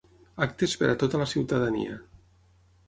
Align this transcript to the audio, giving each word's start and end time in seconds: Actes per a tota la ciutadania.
Actes 0.45 0.73
per 0.79 0.89
a 0.93 0.95
tota 1.03 1.21
la 1.25 1.29
ciutadania. 1.37 2.01